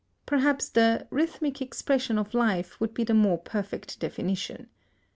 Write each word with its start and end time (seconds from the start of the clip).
Perhaps 0.25 0.69
the 0.69 1.05
"rhythmic 1.11 1.61
expression 1.61 2.17
of 2.17 2.33
life" 2.33 2.81
would 2.81 2.91
be 2.91 3.03
the 3.03 3.13
more 3.13 3.37
perfect 3.37 3.99
definition. 3.99 4.67